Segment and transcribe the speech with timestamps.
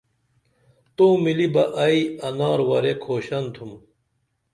[0.95, 3.71] تو ملی بہ ائی انار ورے کُھوشن تُم